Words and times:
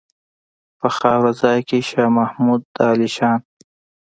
په 0.79 0.87
خاورو 0.97 1.31
ځای 1.41 1.59
کا 1.67 1.79
شاه 1.89 2.09
محمود 2.17 2.61
د 2.73 2.75
عالیشان. 2.89 3.39